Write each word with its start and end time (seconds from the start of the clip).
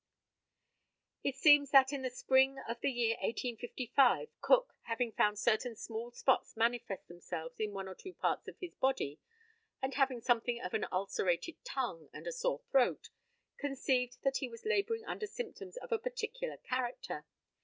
It 1.23 1.35
seems 1.35 1.69
that, 1.69 1.93
in 1.93 2.01
the 2.01 2.09
spring 2.09 2.57
of 2.67 2.81
the 2.81 2.89
year 2.89 3.13
1855, 3.17 4.29
Cook, 4.41 4.73
having 4.87 5.11
found 5.11 5.37
certain 5.37 5.75
small 5.75 6.09
spots 6.09 6.57
manifest 6.57 7.07
themselves 7.07 7.59
in 7.59 7.71
one 7.71 7.87
or 7.87 7.93
two 7.93 8.15
parts 8.15 8.47
of 8.47 8.57
his 8.57 8.73
body, 8.73 9.19
and 9.79 9.93
having 9.93 10.19
something 10.19 10.59
of 10.59 10.73
an 10.73 10.87
ulcerated 10.91 11.63
tongue 11.63 12.09
and 12.13 12.25
a 12.25 12.31
sore 12.31 12.61
throat, 12.71 13.09
conceived 13.59 14.17
that 14.23 14.37
he 14.37 14.49
was 14.49 14.65
labouring 14.65 15.05
under 15.05 15.27
symptoms 15.27 15.77
of 15.77 15.91
a 15.91 15.99
particular 15.99 16.57
character. 16.57 17.23